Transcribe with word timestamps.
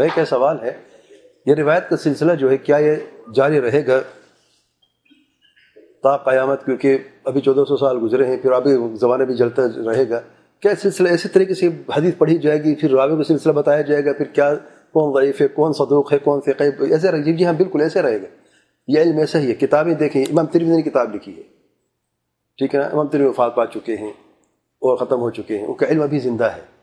بھائی 0.00 0.10
کیا 0.14 0.24
سوال 0.24 0.56
ہے، 0.62 0.72
یہ 1.46 1.54
روایت 1.54 1.88
کا 1.88 1.96
سلسلہ 1.96 2.32
جو 2.32 2.50
ہے، 2.50 2.56
کیا 2.56 2.76
یہ 2.76 2.94
جاری 3.34 3.60
رہے 3.60 3.86
گا 3.86 4.00
تا 6.02 6.16
قیامت؟ 6.16 6.64
کیونکہ 6.64 6.98
ابھی 7.24 7.40
چودہ 7.40 7.64
سو 7.68 7.76
سال 7.76 7.98
گزرے 8.02 8.26
ہیں، 8.26 8.36
پھر 8.36 8.52
ابھی 8.52 8.96
زمانے 8.96 9.24
بھی 9.24 9.34
جلتا 9.34 9.62
رہے 9.86 10.08
گا۔ 10.08 10.20
کیا 10.60 10.74
سلسلہ 10.74 11.08
اسی 11.08 11.28
طریقے 11.28 11.54
سے 11.54 11.68
حدیث 11.96 12.14
پڑھی 12.18 12.38
جائے 12.38 12.64
گی؟ 12.64 12.74
پھر 12.74 12.90
راوی 12.90 13.16
کو 13.16 13.22
سلسلہ 13.22 13.52
بتایا 13.52 13.80
جائے 13.80 14.04
گا، 14.04 14.12
پھر 14.12 14.24
کیا، 14.24 14.54
کون 14.92 15.22
ضعیف 15.22 15.40
ہے، 15.40 15.48
کون 15.48 15.72
صدوق 15.72 16.12
ہے، 16.12 16.18
کون 16.18 16.40
فقیب 16.40 16.82
ایسے 16.90 17.10
رہے 17.10 17.22
جی،, 17.22 17.32
جی 17.32 17.44
ہاں 17.44 17.52
بالکل 17.52 17.80
ایسے 17.80 18.02
رہے 18.02 18.22
گا۔ 18.22 18.26
یہ 18.88 19.00
علم 19.00 19.18
ایسا 19.18 19.38
ہی 19.38 19.48
ہے، 19.48 19.54
کتابیں 19.54 19.94
دیکھیں۔ 19.94 20.24
امام 20.24 20.46
ترمیدی 20.46 20.76
نے 20.76 20.82
کتاب 20.82 21.14
لکھی 21.14 21.36
ہے۔ 21.36 21.42
ٹھیک 22.58 22.74
ہے 22.74 22.80
نا؟ 22.80 22.86
امام 22.86 23.08
ترمیدی 23.08 23.28
وفات 23.28 23.54
پا 23.54 23.66
چکے 23.66 23.96
ہیں 23.96 24.10
اور 24.10 24.96
ختم 24.96 25.20
ہو 25.20 25.30
چکے 25.30 25.58
ہیں۔ 25.58 25.66
ان 25.66 25.74
کا 25.74 25.86
علم 25.86 26.02
ابھی 26.02 26.18
زندہ 26.18 26.44
ہے۔ 26.44 26.79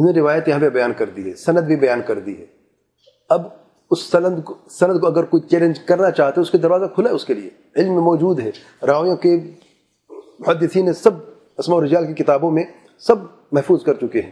انہیں 0.00 0.14
روایت 0.14 0.48
یہاں 0.48 0.60
پہ 0.60 0.68
بیان 0.68 0.92
کر 0.96 1.06
دی 1.06 1.30
ہے، 1.30 1.36
سند 1.36 1.60
بھی 1.60 1.76
بیان 1.76 2.00
کر 2.06 2.18
دی 2.18 2.38
ہے۔ 2.38 2.46
اب 3.28 3.42
اس 3.90 4.02
سند 4.02 4.42
کو 4.42 4.54
سند 4.70 5.00
کو 5.00 5.06
اگر 5.06 5.24
کوئی 5.24 5.48
چیلنج 5.48 5.78
کرنا 5.78 6.10
چاہتے 6.10 6.40
اس 6.40 6.50
کے 6.50 6.58
دروازہ 6.58 6.84
کھلا 6.94 7.10
ہے 7.10 7.14
اس 7.14 7.24
کے 7.24 7.34
لیے۔ 7.34 7.50
علم 7.76 7.92
موجود 7.92 8.40
ہے۔ 8.40 8.50
راویوں 8.86 9.16
کے 9.16 9.40
محدثین 10.38 10.84
نے 10.84 10.92
سب 10.92 11.10
اسماء 11.58 11.76
و 11.76 11.84
رجال 11.84 12.06
کی 12.06 12.24
کتابوں 12.24 12.50
میں 12.50 12.64
سب 12.98 13.14
محفوظ 13.52 13.84
کر 13.84 13.94
چکے 13.94 14.20
ہیں۔ 14.20 14.30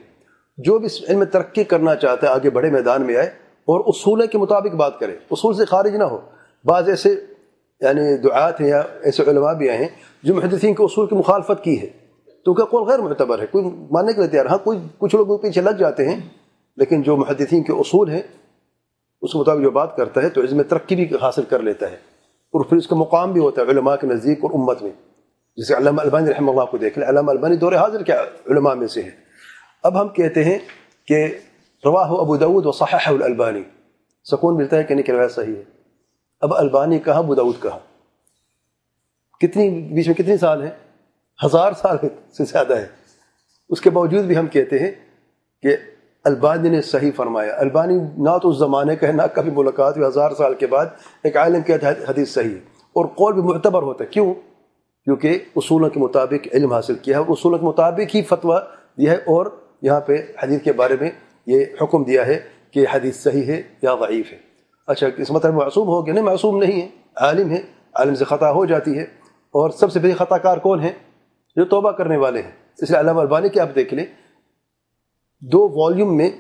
جو 0.58 0.78
بھی 0.78 0.86
اس 0.86 0.98
علم 1.08 1.24
ترقی 1.24 1.64
کرنا 1.64 1.94
چاہتا 1.94 2.26
ہے، 2.26 2.32
آگے 2.32 2.50
بڑے 2.50 2.70
میدان 2.70 3.02
میں 3.02 3.16
آئے 3.16 3.26
اور 3.42 3.80
اصول 3.86 4.26
کے 4.26 4.38
مطابق 4.38 4.74
بات 4.74 4.98
کرے۔ 4.98 5.12
اصول 5.30 5.54
سے 5.54 5.64
خارج 5.64 5.96
نہ 5.96 6.04
ہو۔ 6.04 6.20
بعض 6.64 6.88
ایسے 6.88 7.16
یعنی 7.80 8.16
دعات 8.16 8.60
ہیں 8.60 8.68
یا 8.68 8.82
ایسے 9.02 9.22
علماء 9.22 9.52
بھی 9.52 9.68
آئے 9.68 9.78
ہیں 9.78 9.88
جو 10.22 10.34
محدثین 10.34 10.74
کے 10.74 10.82
اصول 10.82 11.06
کی 11.06 11.16
مخالفت 11.16 11.64
کی 11.64 11.82
ہے۔ 11.82 12.07
تو 12.48 12.54
کیا 12.54 12.64
قول 12.64 12.88
غیر 12.88 12.98
معتبر 12.98 13.38
ہے، 13.38 13.46
کوئی 13.46 13.64
ماننے 13.90 14.12
کے 14.12 14.20
لیے 14.20 14.30
تیار 14.30 14.46
ہاں 14.46 14.58
کوئی 14.58 14.78
کچھ 14.98 15.16
لوگ 15.16 15.38
پیچھے 15.38 15.60
لگ 15.60 15.70
جاتے 15.70 16.08
ہیں، 16.08 16.20
لیکن 16.76 17.02
جو 17.02 17.16
محدثین 17.16 17.62
کے 17.62 17.72
اصول 17.72 18.10
ہیں، 18.10 18.22
اس 19.22 19.32
کے 19.32 19.38
مطابق 19.38 19.62
جو 19.62 19.70
بات 19.70 19.96
کرتا 19.96 20.22
ہے، 20.22 20.28
تو 20.28 20.40
اس 20.40 20.52
میں 20.52 20.64
ترقی 20.64 20.96
بھی 20.96 21.04
حاصل 21.22 21.42
کر 21.42 21.60
لیتا 21.60 21.90
ہے۔ 21.90 21.94
اور 21.94 22.64
پھر 22.64 22.76
اس 22.76 22.86
کا 22.86 22.96
مقام 22.96 23.32
بھی 23.32 23.40
ہوتا 23.40 23.62
ہے 23.62 23.66
علماء 23.66 23.96
کے 23.96 24.06
نزدیک 24.06 24.38
اور 24.42 24.50
امت 24.50 24.82
میں۔ 24.82 24.90
جسے 25.56 25.76
علامہ 25.76 26.00
البانی 26.00 26.30
رحمہ 26.30 26.50
اللہ 26.50 26.64
کو 26.64 26.76
دیکھ 26.76 26.98
لیں۔ 26.98 27.08
علامہ 27.08 27.30
البانی 27.30 27.56
دور 27.56 27.72
حاضر 27.72 28.02
کیا 28.02 28.22
علماء 28.22 28.74
میں 28.74 28.86
سے 28.86 29.02
ہے 29.02 29.10
اب 29.82 30.00
ہم 30.00 30.08
کہتے 30.08 30.44
ہیں 30.44 30.58
کہ 31.06 31.26
رواہ 31.84 32.10
ابو 32.10 32.36
دعود 32.36 32.66
و 32.66 32.72
صحح 32.72 33.12
البانی 33.24 33.62
سکون 34.24 34.56
ملتا 34.56 34.76
ہے 34.76 34.84
کہ 34.84 34.94
نہیں 34.94 35.06
کہ 35.06 35.28
صحیح 35.28 35.56
ہے۔ 35.56 35.62
اب 36.40 36.54
البانی 36.54 36.98
کہا 36.98 37.18
ابو 37.18 37.34
دعود 37.34 37.54
کہا 37.62 37.78
کتنی 39.40 39.70
بیچ 39.70 40.06
میں 40.06 40.14
کتنی 40.14 40.36
سال 40.36 40.62
ہیں؟ 40.62 40.87
ہزار 41.46 41.72
سال 41.72 41.96
سے 42.36 42.44
زیادہ 42.44 42.76
ہے۔ 42.76 42.86
اس 43.68 43.80
کے 43.80 43.90
باوجود 43.90 44.24
بھی 44.24 44.36
ہم 44.36 44.46
کہتے 44.46 44.78
ہیں 44.78 44.90
کہ 45.62 45.76
البانی 46.24 46.68
نے 46.68 46.82
صحیح 46.82 47.10
فرمایا۔ 47.16 47.56
البانی 47.56 47.98
نہ 48.16 48.38
تو 48.42 48.48
اس 48.48 48.58
زمانے 48.58 48.96
کا 48.96 49.06
ہے، 49.06 49.12
نہ 49.12 49.22
کبھی 49.34 49.50
ملاقات 49.50 49.96
ہوئی، 49.96 50.08
ہزار 50.08 50.30
سال 50.38 50.54
کے 50.54 50.66
بعد 50.66 50.86
ایک 51.24 51.36
عالم 51.36 51.62
کے 51.62 51.74
حدیث 52.08 52.28
صحیح 52.28 52.50
ہے۔ 52.50 52.60
اور 52.78 53.04
قول 53.04 53.32
بھی 53.32 53.42
معتبر 53.42 53.82
ہوتا 53.82 54.04
ہے۔ 54.04 54.08
کیوں؟ 54.08 54.34
کیونکہ 55.04 55.38
اصولوں 55.56 55.90
کے 55.90 56.00
مطابق 56.00 56.48
علم 56.52 56.72
حاصل 56.72 56.94
کیا 56.94 57.18
ہے 57.18 57.22
اور 57.22 57.28
اصولوں 57.28 57.58
کے 57.58 57.64
مطابق 57.64 58.14
ہی 58.14 58.22
فتویٰ 58.22 58.58
دیا 58.98 59.12
ہے۔ 59.12 59.16
اور 59.16 59.46
یہاں 59.82 60.00
پہ 60.00 60.16
حدیث 60.42 60.62
کے 60.62 60.72
بارے 60.72 60.96
میں 61.00 61.10
یہ 61.46 61.64
حکم 61.82 62.04
دیا 62.04 62.26
ہے 62.26 62.40
کہ 62.70 62.86
حدیث 62.92 63.16
صحیح 63.16 63.44
ہے 63.46 63.62
یا 63.82 63.94
ضعیف 64.00 64.32
ہے۔ 64.32 64.38
اچھا 64.86 65.06
اس 65.16 65.30
مطلب 65.30 65.54
معصوم 65.54 65.88
ہو 65.88 66.06
گیا 66.06 66.14
نہیں 66.14 66.24
معصوم 66.24 66.58
نہیں 66.58 66.82
ہے، 66.82 66.88
عالم 67.16 67.50
ہے۔ 67.50 67.62
عالم 67.94 68.14
سے 68.14 68.24
خطا 68.24 68.50
ہو 68.50 68.64
جاتی 68.64 68.98
ہے۔ 68.98 69.02
اور 69.50 69.70
سب 69.70 69.92
سے 69.92 69.98
بڑی 69.98 70.12
خطا 70.12 70.38
کار 70.38 70.56
کون 70.56 70.80
ہے؟ 70.80 71.07
جو 71.56 71.64
توبہ 71.64 71.90
کرنے 71.90 72.16
والے 72.16 72.42
ہیں۔ 72.42 72.50
اس 72.78 72.90
لیے 72.90 73.00
علامہ 73.00 73.20
البانی 73.20 73.48
کے 73.48 73.60
آپ 73.60 73.68
دیکھ 73.74 73.94
لیں۔ 73.94 74.06
دو 75.40 75.68
والیوم 75.68 76.16
میں 76.16 76.30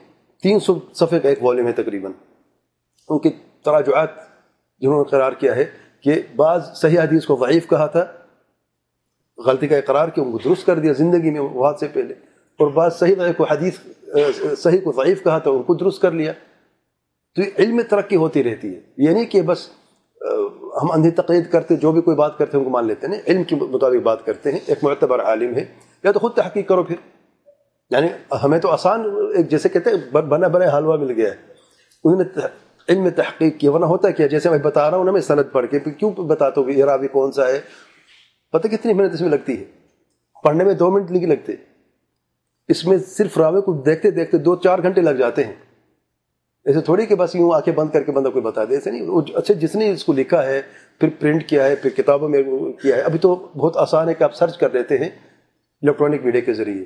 تین 0.42 0.60
سو 0.60 0.78
صفحے 0.94 1.20
کا 1.20 1.28
ایک 1.28 1.42
والیوم 1.42 1.66
ہے 1.66 1.72
تقریباً۔ 1.72 2.12
ان 3.08 3.18
کی 3.18 3.30
تراجعات 3.64 4.08
جنہوں 4.78 5.04
نے 5.04 5.10
قرار 5.10 5.32
کیا 5.32 5.56
ہے 5.56 5.64
کہ 6.00 6.22
بعض 6.36 6.76
صحیح 6.76 7.00
حدیث 7.00 7.26
کو 7.26 7.46
ضعیف 7.46 7.68
کہا 7.68 7.86
تھا، 7.86 8.06
غلطی 9.46 9.68
کا 9.68 9.76
اقرار 9.76 10.08
کیا 10.08 10.24
ان 10.24 10.32
کو 10.32 10.38
درست 10.44 10.66
کر 10.66 10.78
دیا 10.78 10.92
زندگی 10.92 11.30
میں 11.30 11.40
وہاں 11.40 11.72
سے 11.80 11.88
پہلے۔ 11.92 12.14
اور 12.58 12.70
بعض 12.70 12.98
صحیح 12.98 13.14
کو 13.36 13.44
حدیث، 13.44 13.78
صحیح 14.58 14.78
کو 14.84 14.92
ضعیف 14.92 15.24
کہا 15.24 15.38
تھا، 15.38 15.50
ان 15.50 15.62
کو 15.62 15.74
درست 15.74 16.02
کر 16.02 16.12
لیا۔ 16.12 16.32
تو 17.34 17.42
علم 17.58 17.80
ترقی 17.90 18.16
ہوتی 18.16 18.44
رہتی 18.44 18.74
ہے۔ 18.74 18.80
یہ 18.96 19.08
نہیں 19.08 19.24
کہ 19.24 19.42
بس 19.42 19.68
ہم 20.82 20.90
اندھی 20.90 21.10
تقلید 21.10 21.50
کرتے، 21.50 21.76
جو 21.76 21.92
بھی 21.92 22.00
کوئی 22.00 22.16
بات 22.16 22.38
کرتے 22.38 22.50
ہیں 22.56 22.64
ان 22.64 22.64
کو 22.64 22.70
مان 22.70 22.86
لیتے 22.86 23.06
ہیں۔ 23.06 23.14
علم 23.26 23.44
کے 23.44 23.56
مطابق 23.56 24.02
بات 24.02 24.24
کرتے 24.24 24.52
ہیں۔ 24.52 24.58
ایک 24.66 24.84
معتبر 24.84 25.22
عالم 25.22 25.54
ہے۔ 25.54 25.64
یا 26.04 26.12
تو 26.12 26.18
خود 26.18 26.32
تحقیق 26.34 26.68
کرو 26.68 26.82
پھر۔ 26.82 26.96
یعنی 27.90 28.08
ہمیں 28.44 28.58
تو 28.58 28.68
آسان 28.68 29.04
ایک 29.36 29.50
جیسے 29.50 29.68
کہتے 29.68 29.90
ہیں 29.90 30.10
بنا 30.12 30.48
بنا 30.48 30.78
حلوہ 30.78 30.96
مل 30.96 31.10
گیا۔ 31.10 31.30
ہے 31.30 31.36
انہوں 32.04 32.22
نے 32.22 32.40
علم 32.88 33.08
تحقیق 33.08 33.58
کیا۔ 33.58 33.72
ورنہ 33.72 33.84
ہوتا 33.84 34.10
کیا؟ 34.10 34.26
جیسے 34.26 34.50
میں 34.50 34.58
بتا 34.58 34.90
رہا 34.90 34.98
ہوں 34.98 35.04
نا، 35.04 35.10
میں 35.10 35.20
صنعت 35.20 35.52
پڑھ 35.52 35.66
کے 35.70 35.78
کیوں 35.78 36.10
بتاتا 36.10 36.60
ہوں 36.60 36.70
یہ 36.70 36.84
راوی 36.84 37.08
کون 37.08 37.32
سا 37.32 37.46
ہے؟ 37.46 37.60
پتہ 38.52 38.68
کتنی 38.68 38.92
محنت 38.92 39.14
اس 39.14 39.20
میں 39.20 39.28
لگتی 39.28 39.60
ہے۔ 39.60 39.64
پڑھنے 40.44 40.64
میں 40.64 40.74
دو 40.74 40.90
منٹ 40.90 41.10
نہیں 41.10 41.26
لگتے۔ 41.26 41.52
اس 42.68 42.86
میں 42.86 42.98
صرف 42.98 43.38
راوی 43.38 43.60
کو 43.60 43.72
دیکھتے 43.72 44.10
دیکھتے 44.10 44.38
دو 44.38 44.56
چار 44.56 44.78
گھنٹے 44.82 45.00
لگ 45.00 45.10
جاتے 45.10 45.44
ہیں۔ 45.44 45.54
ایسے 46.68 46.80
تھوڑی 46.80 47.06
کہ 47.06 47.14
بس 47.14 47.34
یوں 47.34 47.52
آنکھیں 47.54 47.74
بند 47.74 47.90
کر 47.90 48.02
کے 48.02 48.12
بندہ 48.12 48.28
کوئی 48.28 48.42
بتا 48.42 48.64
دے، 48.64 48.74
ایسے 48.74 48.90
نہیں 48.90 49.06
اچھا 49.34 49.54
جس 49.54 49.74
نے 49.74 49.90
اس 49.90 50.04
کو 50.04 50.12
لکھا 50.12 50.46
ہے، 50.46 50.62
پھر 51.00 51.08
پرنٹ 51.18 51.48
کیا 51.48 51.64
ہے، 51.64 51.76
پھر 51.76 51.90
کتابوں 51.90 52.28
میں 52.28 52.42
کیا 52.82 52.96
ہے۔ 52.96 53.00
ابھی 53.00 53.18
تو 53.18 53.34
بہت 53.34 53.76
آسان 53.76 54.08
ہے 54.08 54.14
کہ 54.14 54.24
آپ 54.24 54.34
سرچ 54.34 54.58
کر 54.58 54.70
لیتے 54.72 54.98
ہیں 54.98 55.08
الیکٹرانک 55.82 56.24
میڈیا 56.24 56.40
کے 56.40 56.52
ذریعے۔ 56.52 56.84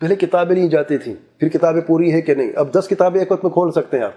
پہلے 0.00 0.16
کتابیں 0.16 0.56
نہیں 0.56 0.68
جاتی 0.68 0.98
تھیں، 0.98 1.14
پھر 1.40 1.48
کتابیں 1.48 1.80
پوری 1.80 2.12
ہے 2.12 2.20
کہ 2.20 2.34
نہیں؟ 2.34 2.52
اب 2.56 2.74
دس 2.74 2.88
کتابیں 2.88 3.20
ایک 3.20 3.32
وقت 3.32 3.44
میں 3.44 3.52
کھول 3.52 3.72
سکتے 3.72 3.98
ہیں 3.98 4.04
آپ۔ 4.04 4.12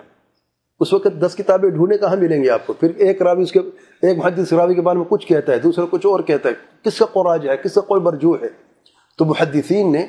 اس 0.80 0.94
وقت 0.94 1.08
دس 1.22 1.36
کتابیں 1.36 1.70
ڈھونڈنے 1.70 1.98
کہاں 1.98 2.16
ملیں 2.16 2.44
گے 2.44 2.50
آپ 2.50 2.68
کو؟ 2.68 2.74
پھر 2.74 2.92
ایک 2.96 3.22
راوی 3.22 3.44
اس 3.44 3.52
کے، 3.52 3.60
ایک 4.02 4.18
محدث 4.18 4.54
راوی 4.54 4.76
کے 4.76 4.82
بارے 4.82 4.98
میں 4.98 5.06
کچھ 5.10 5.28
کہتا 5.28 5.54
ہے، 5.54 5.60
دوسرا 5.60 5.86
کچھ 5.90 6.06
اور 6.06 6.20
کہتا 6.20 6.50
ہے۔ 6.50 6.54
کس 6.84 7.00
کا 7.00 7.06
قراج 7.06 7.50
ہے، 7.50 7.58
کس 7.58 7.74
کا 7.74 7.82
کوئی 7.82 8.02
برجو 8.02 8.34
ہے؟ 8.34 8.48
تو 9.18 9.26
محدثین 9.26 9.92
نے 9.92 10.06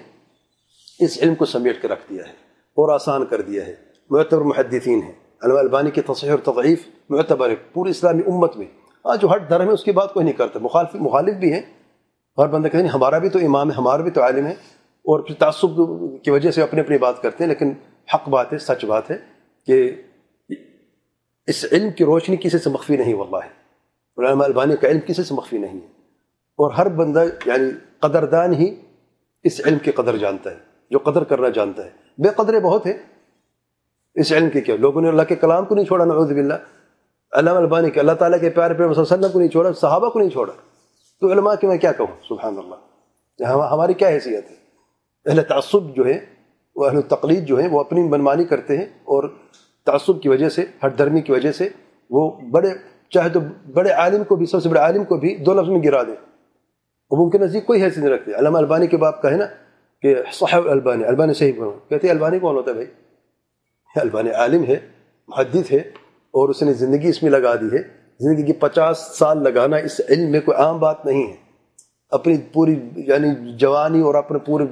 اس 1.00 1.18
علم 1.22 1.34
کو 1.34 1.44
سمیٹ 1.44 1.82
کے 1.82 1.88
رکھ 1.88 2.00
دیا 2.10 2.22
ہے 2.24 2.32
اور 2.32 2.94
آسان 2.94 3.26
کر 3.26 3.40
دیا 3.40 3.66
ہے۔ 3.66 3.91
معتبر 4.10 4.40
محدثین 4.40 5.02
ہیں۔ 5.02 5.12
علامہ 5.42 5.58
البانی 5.58 5.90
کے 5.90 6.02
تصحیح 6.02 6.32
اور 6.32 6.38
تضعیف 6.38 6.88
معتبر 7.08 7.50
ہے 7.50 7.54
پوری 7.54 7.90
اسلامی 7.90 8.22
امت 8.26 8.56
میں۔ 8.56 8.66
آج 9.04 9.20
جو 9.20 9.28
ہر 9.28 9.38
دھرم 9.38 9.68
ہے، 9.68 9.72
اس 9.72 9.84
کی 9.84 9.92
بات 9.92 10.14
کوئی 10.14 10.24
نہیں 10.24 10.36
کرتا 10.36 10.58
مخالف 10.62 10.94
مخالف 10.94 11.34
بھی 11.34 11.52
ہیں۔ 11.52 11.60
ہر 12.38 12.46
بندہ 12.46 12.68
کہتے 12.68 12.84
ہیں، 12.84 12.90
ہمارا 12.90 13.18
بھی 13.18 13.28
تو 13.28 13.38
امام 13.38 13.70
ہے، 13.70 13.74
ہمارا 13.74 14.02
بھی 14.02 14.10
تو 14.10 14.22
عالم 14.22 14.46
ہے۔ 14.46 14.52
اور 14.80 15.20
پھر 15.20 15.34
تعصب 15.34 15.68
کی 16.22 16.30
وجہ 16.30 16.50
سے 16.50 16.62
اپنی 16.62 16.80
اپنی 16.80 16.98
بات 16.98 17.22
کرتے 17.22 17.44
ہیں، 17.44 17.48
لیکن 17.48 17.72
حق 18.14 18.28
بات 18.28 18.52
ہے، 18.52 18.58
سچ 18.58 18.84
بات 18.84 19.10
ہے 19.10 19.16
کہ 19.66 20.02
اس 21.46 21.64
علم 21.72 21.90
کی 21.90 22.04
روشنی 22.04 22.36
کسی 22.36 22.58
سے 22.58 22.70
مخفی 22.70 22.96
نہیں، 22.96 23.14
واللہ۔ 23.14 23.36
ہے 23.36 23.62
علامہ 24.22 24.44
البانی 24.44 24.76
کا 24.76 24.88
علم 24.88 25.00
کسی 25.06 25.22
سے 25.22 25.34
مخفی 25.34 25.58
نہیں 25.58 25.74
ہے۔ 25.74 25.86
اور 26.56 26.72
ہر 26.72 26.88
بندہ 26.88 27.24
یعنی 27.46 27.70
قدردان 27.98 28.54
ہی 28.54 28.74
اس 29.42 29.60
علم 29.66 29.78
کی 29.78 29.90
قدر 29.90 30.16
جانتا 30.16 30.50
ہے، 30.50 30.56
جو 30.90 30.98
قدر 30.98 31.24
کرنا 31.24 31.48
جانتا 31.48 31.84
ہے۔ 31.84 31.90
بے 32.18 32.28
قدرے 32.28 32.60
بہت 32.60 32.86
ہیں 32.86 33.11
اس 34.14 34.32
علم 34.32 34.50
کی 34.50 34.60
کیا؟ 34.60 34.76
لوگوں 34.80 35.02
نے 35.02 35.08
اللہ 35.08 35.22
کے 35.22 35.34
کلام 35.34 35.64
کو 35.64 35.74
نہیں 35.74 35.84
چھوڑا، 35.84 36.04
نعوذ 36.04 36.32
باللہ۔ 36.32 36.54
علامہ 37.32 37.58
البانی 37.58 37.90
کے 37.90 38.00
اللہ 38.00 38.12
تعالیٰ 38.12 38.40
کے 38.40 38.50
پیارے 38.50 38.74
پیار 38.74 38.88
وسلم 38.88 39.26
کو 39.32 39.38
نہیں 39.38 39.48
چھوڑا، 39.48 39.72
صحابہ 39.72 40.08
کو 40.08 40.18
نہیں 40.18 40.30
چھوڑا۔ 40.30 40.52
تو 41.20 41.32
علماء 41.32 41.54
کی 41.60 41.66
میں 41.66 41.78
کیا 41.78 41.92
کہوں؟ 41.92 42.06
سبحان 42.28 42.58
اللہ 42.58 42.74
ہماری 43.44 43.94
کیا 43.94 44.08
حیثیت 44.08 44.50
ہے؟ 44.50 44.56
اہل 45.26 45.42
تعصب 45.42 45.96
جو 45.96 46.06
ہے 46.06 46.18
وہ 46.76 46.86
اہل 46.86 47.00
تقلید 47.00 47.46
جو 47.46 47.58
ہیں، 47.58 47.68
وہ 47.68 47.80
اپنی 47.80 48.02
منمانی 48.02 48.44
کرتے 48.44 48.76
ہیں 48.76 48.84
اور 48.84 49.28
تعصب 49.86 50.22
کی 50.22 50.28
وجہ 50.28 50.48
سے 50.48 50.64
ہر 50.82 50.88
درمی 50.88 51.20
کی 51.20 51.32
وجہ 51.32 51.52
سے 51.52 51.68
وہ 52.10 52.40
بڑے 52.40 52.68
چاہے 53.10 53.28
تو 53.28 53.40
بڑے 53.72 53.90
عالم 53.90 54.24
کو 54.24 54.36
بھی، 54.36 54.46
سب 54.46 54.62
سے 54.62 54.68
بڑے 54.68 54.80
عالم 54.80 55.04
کو 55.04 55.16
بھی 55.16 55.36
دو 55.36 55.54
لفظ 55.54 55.68
میں 55.68 55.82
گرا 55.84 56.02
دیں۔ 56.02 56.14
وہ 57.10 57.24
ان 57.24 57.30
کے 57.30 57.38
نزدیک 57.38 57.66
کوئی 57.66 57.82
حیثیت 57.82 57.98
نہیں 57.98 58.14
رکھتے۔ 58.14 58.32
علامہ 58.32 58.58
البانی 58.58 58.86
کے 58.86 58.96
باپ 58.96 59.22
کا 59.22 59.30
ہے 59.30 59.36
نا 59.36 59.44
کہ 60.02 60.16
صحیح 60.32 60.70
البانی 60.70 61.04
البانی 61.04 61.34
صحیح 61.34 61.52
بنو 61.52 61.70
کہتے 61.88 62.06
ہیں، 62.06 62.14
البانی 62.14 62.38
کون 62.38 62.56
ہوتا 62.56 62.70
ہے 62.70 62.74
بھائی؟ 62.74 62.88
البانی 64.00 64.30
عالم 64.30 64.64
ہے، 64.64 64.76
محدث 65.28 65.72
ہے، 65.72 65.76
اور 66.30 66.48
اس 66.48 66.62
نے 66.62 66.72
زندگی 66.72 67.08
اس 67.08 67.22
میں 67.22 67.30
لگا 67.30 67.54
دی 67.54 67.66
ہے۔ 67.66 67.82
زندگی 68.20 68.42
کی 68.42 68.52
پچاس 68.52 68.98
سال 68.98 69.42
لگانا 69.42 69.76
اس 69.76 70.00
علم 70.08 70.30
میں 70.30 70.40
کوئی 70.40 70.56
عام 70.56 70.78
بات 70.78 71.06
نہیں 71.06 71.26
ہے۔ 71.26 71.36
اپنی 72.10 72.36
پوری 72.52 72.80
یعنی 72.96 73.56
جوانی 73.56 74.00
اور 74.00 74.14
اپنے 74.14 74.38
پورے 74.38 74.64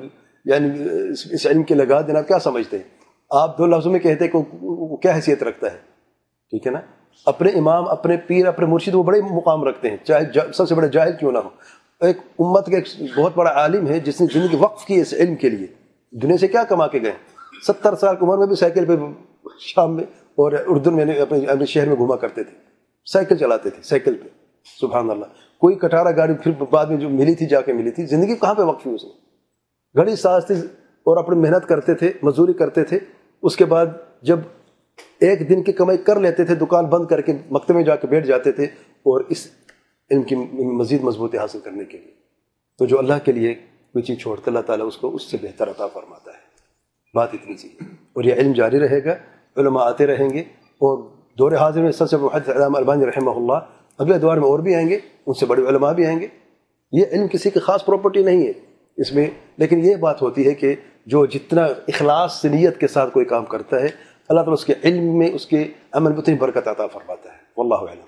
یعنی 0.44 0.68
اس 1.10 1.46
علم 1.46 1.62
کے 1.62 1.74
لگا 1.74 2.00
دینا 2.00 2.22
کیا 2.22 2.38
سمجھتے 2.38 2.76
ہیں؟ 2.76 2.84
آپ 3.30 3.58
دو 3.58 3.66
لفظوں 3.66 3.92
میں 3.92 4.00
کہتے 4.00 4.24
ہیں 4.24 4.32
کہ 4.32 4.96
کیا 4.96 5.14
حیثیت 5.14 5.42
رکھتا 5.42 5.66
ہے؟ 5.72 5.76
ٹھیک 6.50 6.66
ہے 6.66 6.72
نا؟ 6.72 6.80
اپنے 7.26 7.50
امام، 7.50 7.88
اپنے 7.88 8.16
پیر، 8.16 8.46
اپنے 8.46 8.66
مرشد، 8.66 8.94
وہ 8.94 9.02
بڑے 9.02 9.20
مقام 9.30 9.64
رکھتے 9.64 9.90
ہیں۔ 9.90 9.96
چاہے 10.04 10.52
سب 10.54 10.68
سے 10.68 10.74
بڑے 10.74 10.88
جاہل 10.88 11.12
کیوں 11.12 11.32
نہ 11.32 11.38
ہو۔ 11.38 11.48
ایک 12.00 12.16
امت 12.38 12.66
کا 12.66 12.76
ایک 12.76 13.18
بہت 13.18 13.32
بڑا 13.34 13.50
عالم 13.50 13.86
ہے 13.86 14.00
جس 14.00 14.20
نے 14.20 14.26
زندگی، 14.34 14.56
وقف 14.56 14.84
کی 14.84 15.00
اس 15.00 15.14
علم 15.14 15.34
کے 15.34 15.48
لیے۔ 15.48 15.66
دنیا 16.10 16.36
سے 16.36 16.48
کیا 16.48 16.64
کما 16.64 16.86
کے 16.86 17.02
گئے؟ 17.02 17.12
ستر 17.66 17.94
سال 17.94 18.16
کی 18.16 18.24
عمر 18.24 18.38
میں 18.38 18.46
بھی 18.46 18.56
سائیکل 18.56 18.84
پہ 18.84 18.92
شام 19.58 19.96
میں 19.96 20.04
اور 20.20 20.52
اردو 20.66 20.90
میں 20.90 21.04
اپنے 21.04 21.38
اپنے 21.38 21.66
شہر 21.66 21.88
میں 21.88 21.96
گھوما 21.96 22.16
کرتے 22.16 22.44
تھے۔ 22.44 22.56
سائیکل 23.12 23.36
چلاتے 23.36 23.70
تھے، 23.70 23.82
سائیکل 23.82 24.14
پہ۔ 24.14 24.28
سبحان 24.80 25.10
اللہ۔ 25.10 25.24
کوئی 25.58 25.74
کٹارا 25.74 26.10
گاڑی 26.10 26.34
پھر 26.34 26.50
بعد 26.70 26.86
میں 26.86 26.96
جو 26.96 27.08
ملی 27.08 27.34
تھی، 27.34 27.46
جا 27.46 27.60
کے 27.60 27.72
ملی 27.72 27.90
تھی۔ 27.90 28.06
زندگی 28.06 28.34
کہاں 28.34 28.54
پہ 28.54 28.62
وقف 28.62 28.86
ہوئی 28.86 28.94
اس 28.94 29.04
نے؟ 29.04 29.10
گھڑی 29.96 30.16
ساز 30.16 30.46
تھی 30.46 30.54
اور 30.80 31.16
اپنی 31.16 31.36
محنت 31.36 31.68
کرتے 31.68 31.94
تھے، 31.94 32.12
مزدوری 32.22 32.52
کرتے 32.52 32.84
تھے۔ 32.84 32.98
اس 33.42 33.56
کے 33.56 33.64
بعد 33.64 33.86
جب 34.22 34.38
ایک 35.20 35.48
دن 35.48 35.62
کی 35.62 35.72
کمائی 35.72 35.98
کر 35.98 36.20
لیتے 36.20 36.44
تھے، 36.44 36.54
دکان 36.54 36.84
بند 36.84 37.06
کر 37.06 37.20
کے 37.20 37.32
مکتب 37.50 37.74
میں 37.74 37.82
جا 37.82 37.96
کے 37.96 38.06
بیٹھ 38.06 38.26
جاتے 38.26 38.52
تھے 38.52 38.64
اور 38.88 39.20
اس 39.28 39.46
علم 40.10 40.22
کی 40.22 40.36
مزید 40.64 41.02
مضبوطی 41.02 41.38
حاصل 41.38 41.58
کرنے 41.60 41.84
کے 41.84 41.98
لیے۔ 41.98 42.10
تو 42.78 42.86
جو 42.86 42.98
اللہ 42.98 43.14
کے 43.24 43.32
لیے 43.32 43.54
کوئی 43.92 44.02
چیز 44.02 44.18
چھوڑتا 44.18 44.42
اللہ 44.46 44.60
تعالیٰ 44.60 44.86
اس 44.86 44.96
کو 44.96 45.14
اس 45.14 45.22
سے 45.22 45.36
بہتر 45.42 45.70
عطا 45.70 45.86
فرماتا 45.86 46.30
ہے۔ 46.32 46.49
بات 47.14 47.28
اتنی 47.32 47.56
سی۔ 47.56 47.68
اور 48.12 48.24
یہ 48.24 48.34
علم 48.34 48.52
جاری 48.52 48.80
رہے 48.80 49.04
گا، 49.04 49.14
علماء 49.56 49.84
آتے 49.84 50.06
رہیں 50.06 50.30
گے، 50.30 50.40
اور 50.58 51.08
دور 51.38 51.52
حاضر 51.52 51.82
میں 51.82 51.92
سب 51.92 52.10
سے 52.10 52.16
علام 52.36 52.76
البانی 52.76 53.06
رحمہ 53.06 53.30
اللہ 53.30 53.58
اگلے 53.98 54.18
دور 54.18 54.36
میں 54.36 54.48
اور 54.48 54.58
بھی 54.58 54.74
آئیں 54.74 54.88
گے، 54.88 54.98
ان 55.26 55.34
سے 55.34 55.46
بڑے 55.46 55.62
علماء 55.68 55.92
بھی 55.92 56.06
آئیں 56.06 56.20
گے۔ 56.20 56.26
یہ 56.92 57.04
علم 57.12 57.28
کسی 57.28 57.50
کی 57.50 57.60
خاص 57.60 57.84
پراپرٹی 57.84 58.22
نہیں 58.22 58.46
ہے 58.46 58.52
اس 58.96 59.12
میں، 59.12 59.26
لیکن 59.56 59.84
یہ 59.84 59.96
بات 59.96 60.22
ہوتی 60.22 60.46
ہے 60.46 60.54
کہ 60.54 60.74
جو 61.06 61.26
جتنا 61.26 61.64
اخلاص 61.64 62.42
سے 62.42 62.48
نیت 62.48 62.80
کے 62.80 62.86
ساتھ 62.86 63.12
کوئی 63.12 63.24
کام 63.24 63.44
کرتا 63.44 63.76
ہے، 63.76 63.86
اللہ 64.28 64.40
تعالیٰ 64.40 64.52
اس 64.52 64.64
کے 64.64 64.74
علم 64.84 65.18
میں 65.18 65.30
اس 65.32 65.46
کے 65.46 65.68
عمل 65.92 66.10
میں 66.10 66.18
اتنی 66.18 66.34
برکت 66.34 66.68
عطا 66.68 66.86
فرماتا 66.86 67.32
ہے۔ 67.32 67.38
واللہ 67.56 67.74
علم 67.74 68.04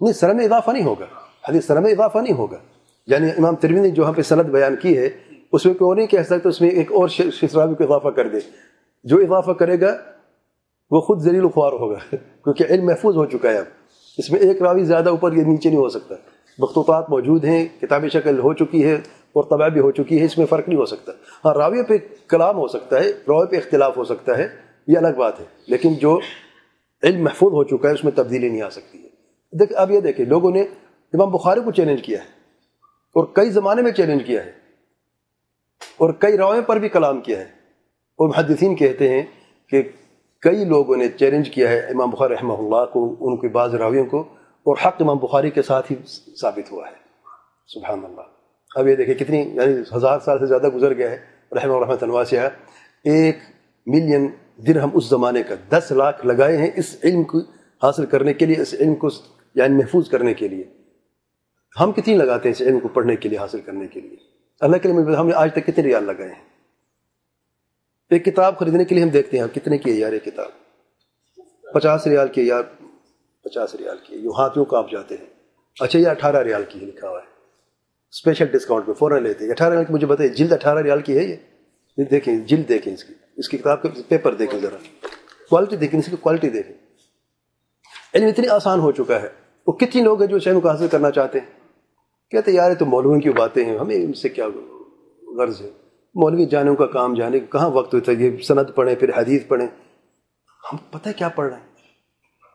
نہیں، 0.00 0.12
سر 0.12 0.34
میں 0.34 0.44
اضافہ 0.44 0.70
نہیں 0.70 0.84
ہوگا۔ 0.84 1.06
حدیث 1.48 1.66
سر 1.66 1.80
میں 1.80 1.92
اضافہ 1.92 2.18
نہیں 2.18 2.34
ہوگا۔ 2.34 2.58
یعنی 3.06 3.30
امام 3.30 3.56
ترمی 3.56 3.80
نے 3.80 3.90
جو 3.90 4.02
یہاں 4.02 4.12
پہ 4.12 4.22
صنعت 4.22 4.46
بیان 4.46 4.76
کی 4.76 4.98
ہے 4.98 5.10
اس 5.52 5.66
میں 5.66 5.74
کوئی 5.74 5.96
نہیں 5.96 6.06
کہہ 6.06 6.22
سکتا 6.22 6.48
اس 6.48 6.60
میں 6.60 6.70
ایک 6.70 6.92
اور 6.92 7.08
شرابی 7.08 7.74
کو 7.74 7.84
اضافہ 7.84 8.08
کر 8.08 8.28
دے؟ 8.28 8.38
جو 9.04 9.16
اضافہ 9.16 9.50
کرے 9.50 9.80
گا، 9.80 9.96
وہ 10.90 11.00
خود 11.00 11.20
ذلیل 11.20 11.44
و 11.44 11.48
خوار 11.48 11.72
ہوگا، 11.72 12.16
کیونکہ 12.16 12.64
علم 12.70 12.86
محفوظ 12.86 13.16
ہو 13.16 13.26
چکا 13.26 13.50
ہے 13.50 13.58
اب۔ 13.58 13.64
اس 14.18 14.32
میں 14.32 14.40
ایک 14.40 14.62
راوی 14.62 14.84
زیادہ 14.84 15.08
اوپر 15.08 15.32
یہ 15.32 15.42
نیچے 15.42 15.68
نہیں 15.68 15.78
ہو 15.78 15.88
سکتا۔ 15.88 16.14
مخطوطات 16.58 17.10
موجود 17.10 17.44
ہیں 17.44 17.66
کتابی 17.80 18.08
شکل 18.08 18.38
ہو 18.38 18.54
چکی 18.54 18.84
ہے 18.84 18.94
اور 19.32 19.44
طبع 19.44 19.68
بھی 19.68 19.80
ہو 19.80 19.90
چکی 19.90 20.20
ہے، 20.20 20.24
اس 20.24 20.38
میں 20.38 20.46
فرق 20.46 20.68
نہیں 20.68 20.78
ہو 20.78 20.84
سکتا۔ 20.84 21.12
ہاں 21.44 21.54
راوی 21.54 21.82
پہ 21.82 21.94
کلام 22.28 22.56
ہو 22.56 22.68
سکتا 22.68 23.00
ہے 23.00 23.10
راوی 23.28 23.46
پہ 23.46 23.56
اختلاف 23.56 23.96
ہو 23.96 24.04
سکتا 24.04 24.38
ہے، 24.38 24.48
یہ 24.86 24.98
الگ 24.98 25.16
بات 25.18 25.40
ہے۔ 25.40 25.44
لیکن 25.66 25.94
جو 25.94 26.20
علم 27.02 27.24
محفوظ 27.24 27.52
ہو 27.52 27.64
چکا 27.64 27.88
ہے، 27.88 27.94
اس 27.94 28.04
میں 28.04 28.12
تبدیلی 28.12 28.48
نہیں 28.48 28.62
آ 28.62 28.70
سکتی 28.70 29.02
ہے۔ 29.02 29.08
دیکھ، 29.58 29.72
اب 29.76 29.90
یہ 29.90 30.00
دیکھیں، 30.00 30.26
لوگوں 30.26 30.50
نے 30.50 30.62
امام 31.12 31.30
بخاری 31.30 31.60
کو 31.60 31.70
چیلنج 31.70 32.02
کیا 32.02 32.18
ہے 32.18 32.24
اور 33.14 33.24
کئی 33.32 33.50
زمانے 33.50 33.82
میں 33.82 33.92
چیلنج 33.92 34.26
کیا 34.26 34.46
ہے۔ 34.46 34.65
اور 35.96 36.12
کئی 36.12 36.36
روئے 36.36 36.60
پر 36.60 36.76
بھی 36.76 36.88
کلام 36.88 37.20
کیا 37.20 37.38
ہے 37.38 37.44
اور 38.18 38.28
محدثین 38.28 38.74
کہتے 38.76 39.08
ہیں 39.08 39.22
کہ 39.68 39.82
کئی 40.42 40.64
لوگوں 40.64 40.96
نے 40.96 41.08
چیلنج 41.08 41.50
کیا 41.50 41.68
ہے 41.68 41.78
امام 41.78 42.10
بخار 42.10 42.30
رحمہ 42.30 42.52
اللہ 42.52 42.84
کو، 42.92 43.16
ان 43.20 43.36
کے 43.36 43.48
بعض 43.48 43.74
راویوں 43.74 44.04
کو، 44.06 44.20
اور 44.66 44.76
حق 44.86 45.02
امام 45.02 45.18
بخاری 45.18 45.50
کے 45.50 45.62
ساتھ 45.62 45.92
ہی 45.92 45.96
ثابت 46.40 46.72
ہوا 46.72 46.86
ہے۔ 46.86 46.94
سبحان 47.66 48.04
اللہ۔ 48.04 48.20
اب 48.76 48.88
یہ 48.88 48.94
دیکھیں 48.94 49.14
کتنی 49.14 49.38
یعنی 49.38 49.96
ہزار 49.96 50.18
سال 50.20 50.38
سے 50.38 50.46
زیادہ 50.46 50.68
گزر 50.68 50.94
گیا 50.94 51.10
ہے، 51.10 51.16
رحمہ 51.52 51.72
الرحمۃ 51.72 52.02
الواسیہ 52.02 52.40
ایک 53.04 53.38
ملین 53.86 54.28
درہم 54.66 54.88
اس 54.92 55.08
زمانے 55.08 55.42
کا 55.42 55.54
دس 55.68 55.92
لاکھ 55.92 56.26
لگائے 56.26 56.56
ہیں 56.56 56.70
اس 56.76 56.96
علم 57.04 57.24
کو 57.24 57.38
حاصل 57.82 58.06
کرنے 58.06 58.34
کے 58.34 58.46
لیے، 58.46 58.60
اس 58.60 58.74
علم 58.80 58.94
کو 58.94 59.08
یعنی 59.54 59.74
محفوظ 59.74 60.08
کرنے 60.08 60.34
کے 60.34 60.48
لیے۔ 60.48 60.64
ہم 61.80 61.92
کتنی 61.92 62.14
لگاتے 62.14 62.48
ہیں 62.48 62.54
اس 62.54 62.62
علم 62.62 62.80
کو 62.80 62.88
پڑھنے 62.88 63.16
کے 63.16 63.28
لیے، 63.28 63.38
حاصل 63.38 63.60
کرنے 63.60 63.86
کے 63.86 64.00
لیے؟ 64.00 64.35
اللہ 64.60 64.76
کے 64.76 64.88
لیے 64.88 65.16
ہم 65.16 65.28
نے 65.28 65.34
آج 65.34 65.52
تک 65.52 65.66
کتنے 65.66 65.84
ریال 65.84 66.04
لگائے 66.04 66.32
ہیں؟ 66.32 66.42
ایک 68.10 68.24
کتاب 68.24 68.58
خریدنے 68.58 68.84
کے 68.84 68.94
لیے 68.94 69.04
ہم 69.04 69.10
دیکھتے 69.10 69.38
ہیں 69.38 69.46
کتنے 69.54 69.78
کی 69.78 69.90
ہے 69.90 69.96
یار 69.96 70.12
یہ 70.12 70.18
کتاب؟ 70.18 70.46
پچاس 71.74 72.06
ریال 72.06 72.28
کی 72.28 72.40
ہے 72.40 72.46
یار، 72.46 72.62
پچاس 73.42 73.74
ریال 73.74 73.96
کی 74.06 74.14
ہے 74.14 74.18
یوں 74.18 74.32
ہاتھوں 74.38 74.64
کا 74.64 74.82
جاتے 74.92 75.14
ہیں۔ 75.14 75.26
اچھا 75.80 75.98
یہ 75.98 76.08
اٹھارہ 76.08 76.36
ریال 76.36 76.64
کی 76.68 76.80
ہے 76.80 76.86
لکھا 76.86 77.08
ہوا 77.08 77.18
ہے۔ 77.18 77.26
اسپیشل 78.10 78.46
ڈسکاؤنٹ 78.46 78.86
پہ 78.86 78.92
فوراً 78.92 79.22
لیتے 79.22 79.44
ہیں۔ 79.44 79.50
اٹھارہ 79.50 79.72
ریال 79.72 79.84
کی 79.84 79.92
مجھے 79.92 80.06
بتائیے، 80.06 80.34
جلد 80.34 80.52
اٹھارہ 80.52 80.78
ریال 80.78 81.00
کی 81.00 81.18
ہے 81.18 81.24
یہ؟ 81.24 81.36
دیکھیں، 82.04 82.36
جلد 82.36 82.68
دیکھیں 82.68 82.94
اس 82.94 83.04
کی۔ 83.04 83.14
اس 83.36 83.48
کی 83.48 83.58
کتاب 83.58 83.82
کے 83.82 83.88
پیپر 84.08 84.34
دیکھیں 84.34 84.60
ذرا۔ 84.60 84.76
کوالٹی 85.50 85.76
دیکھیں، 85.76 86.00
اس 86.00 86.06
کی 86.06 86.16
کوالٹی 86.16 86.48
دیکھیں۔ 86.48 86.74
علم 88.14 88.26
اتنی 88.26 88.48
آسان 88.48 88.80
ہو 88.80 88.92
چکا 88.92 89.22
ہے۔ 89.22 89.28
وہ 89.66 89.72
کتنی 89.72 90.02
لوگ 90.02 90.20
ہیں 90.20 90.28
جو 90.28 90.38
شہر 90.38 90.60
کو 90.60 90.68
حاصل 90.68 90.88
کرنا 90.88 91.10
چاہتے 91.10 91.38
ہیں؟ 91.40 91.65
کہتے 92.30 92.52
یار 92.52 92.74
تو 92.74 92.86
مولویوں 92.86 93.20
کی 93.20 93.30
باتیں 93.30 93.64
ہیں، 93.64 93.78
ہمیں 93.78 93.94
ان 93.94 94.12
سے 94.12 94.28
کیا 94.28 94.46
غرض 95.38 95.62
ہے؟ 95.62 95.70
مولوی 96.14 96.46
جانے 96.46 96.74
کا 96.74 96.86
کام 96.86 97.14
جانے 97.14 97.40
کا 97.40 97.58
کہاں 97.58 97.70
وقت 97.70 97.94
ہوتا 97.94 98.12
ہے؟ 98.12 98.16
یہ 98.16 98.42
سند 98.42 98.74
پڑھیں، 98.74 98.94
پھر 98.94 99.10
حدیث 99.16 99.46
پڑھیں۔ 99.48 99.68
ہم 100.72 100.76
پتہ 100.90 101.08
کیا 101.16 101.28
پڑھ 101.28 101.48
رہے 101.48 101.56
ہیں؟ 101.56 101.66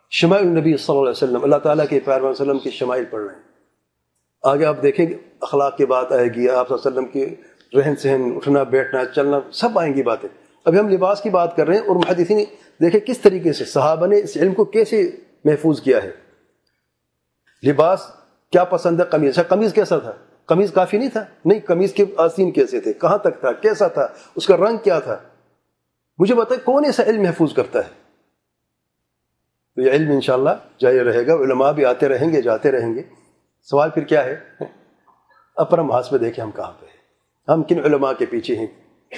شمائل 0.09 0.47
النبی 0.47 0.77
صلی 0.77 0.85
اللہ 0.89 1.01
علیہ 1.01 1.09
وسلم، 1.09 1.43
اللہ 1.43 1.55
تعالیٰ 1.55 1.85
کے 1.89 1.99
پیار 2.05 2.21
وسلم 2.21 2.59
کی 2.59 2.71
شمائل 2.71 3.05
پڑھ 3.05 3.23
رہے 3.23 3.35
ہیں۔ 3.35 3.41
آگے 4.43 4.65
آپ 4.65 4.83
دیکھیں 4.83 5.09
گے 5.09 5.17
اخلاق 5.41 5.77
کی 5.77 5.85
بات 5.85 6.11
آئے 6.11 6.27
گی، 6.27 6.49
آپ 6.49 6.67
صلی 6.67 6.77
اللہ 6.85 6.99
علیہ 6.99 7.01
وسلم 7.01 7.05
کی 7.05 7.25
رہن 7.79 7.95
سہن، 7.95 8.35
اٹھنا، 8.35 8.63
بیٹھنا، 8.63 9.05
چلنا، 9.05 9.39
سب 9.53 9.79
آئیں 9.79 9.93
گی 9.93 10.03
باتیں۔ 10.03 10.29
ابھی 10.65 10.79
ہم 10.79 10.89
لباس 10.89 11.21
کی 11.21 11.29
بات 11.29 11.55
کر 11.55 11.67
رہے 11.67 11.77
ہیں 11.77 11.87
اور 11.87 11.95
محدثین 11.95 12.39
دیکھیں 12.81 12.99
کس 12.99 13.19
طریقے 13.19 13.53
سے 13.53 13.65
صحابہ 13.65 14.07
نے 14.07 14.17
اس 14.17 14.37
علم 14.37 14.53
کو 14.53 14.65
کیسے 14.65 15.11
محفوظ 15.45 15.81
کیا 15.81 16.03
ہے۔ 16.03 16.11
لباس 17.67 18.01
کیا 18.51 18.63
پسند 18.63 18.99
ہے 18.99 19.05
قمیض 19.05 19.29
اچھا 19.29 19.43
قمیض 19.43 19.73
کیسا 19.73 19.99
تھا؟ 19.99 20.11
قمیض 20.45 20.73
کافی 20.73 20.97
نہیں 20.97 21.09
تھا؟ 21.09 21.25
نہیں 21.45 21.59
قمیض 21.59 21.93
کے 21.93 22.05
آسین 22.17 22.51
کیسے 22.51 22.79
تھے؟ 22.79 22.93
کہاں 22.93 23.17
تک 23.17 23.39
تھا؟ 23.39 23.51
کیسا 23.51 23.87
تھا؟ 23.87 24.07
اس 24.35 24.47
کا 24.47 24.57
رنگ 24.57 24.77
کیا 24.77 24.99
تھا؟ 24.99 25.19
مجھے 26.17 26.35
بتائے 26.35 26.59
کون 26.59 26.85
ایسا 26.85 27.03
علم 27.03 27.21
محفوظ 27.21 27.53
کرتا 27.53 27.79
ہے؟ 27.79 27.89
تو 29.75 29.81
یہ 29.81 29.91
علم 29.91 30.11
انشاءاللہ 30.11 30.49
جاری 30.79 30.99
رہے 30.99 31.27
گا، 31.27 31.33
علماء 31.33 31.71
بھی 31.71 31.85
آتے 31.85 32.07
رہیں 32.07 32.33
گے، 32.33 32.41
جاتے 32.41 32.71
رہیں 32.71 32.95
گے۔ 32.95 33.03
سوال 33.61 33.89
پھر 33.89 34.03
کیا 34.03 34.23
ہے؟ 34.23 34.39
اپنا 35.55 35.81
محاذ 35.81 36.11
میں 36.11 36.19
دیکھیں 36.19 36.43
ہم 36.45 36.51
کہاں 36.51 36.71
پہ 36.79 36.85
ہیں۔ 36.85 36.97
ہم 37.51 37.63
کن 37.63 37.79
علماء 37.85 38.13
کے 38.13 38.25
پیچھے 38.25 38.55
ہیں؟ 38.55 38.67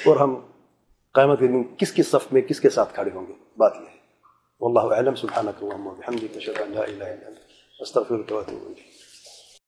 اور 0.05 0.15
ہم 0.15 0.35
قیامت 1.13 1.39
کے 1.39 1.47
دن 1.47 1.63
کس 1.77 1.93
کس 1.93 2.07
صف 2.07 2.33
میں 2.33 2.41
کس 2.41 2.59
کے 2.59 2.69
ساتھ 2.69 2.93
کھڑے 2.93 3.09
ہوں 3.15 3.27
گے؟ 3.27 3.33
بات 3.57 3.73
یہ 3.75 3.85
ہے۔ 3.85 3.97
واللہ 4.59 4.95
اعلم، 4.95 5.15
سبحانک 5.15 5.63
اللہم 5.63 5.87
و 5.87 5.91
اشہد 6.07 6.61
ان 6.61 6.71
لا 6.71 6.81
الہ 6.81 7.03
الا 7.03 7.27
انت، 7.27 7.37
استغفرک 7.79 8.31
و 8.31 8.37
اتوب 8.37 8.65
الیک۔ 8.65 9.02